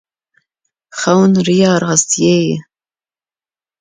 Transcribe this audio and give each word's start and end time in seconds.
Xewn 0.99 1.33
siya 1.45 1.71
rastiyê 1.83 2.37
ye. 2.47 2.57